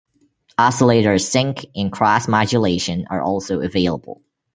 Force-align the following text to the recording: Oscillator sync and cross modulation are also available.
Oscillator 0.57 1.19
sync 1.19 1.63
and 1.75 1.91
cross 1.91 2.27
modulation 2.27 3.05
are 3.11 3.21
also 3.21 3.61
available. 3.61 4.23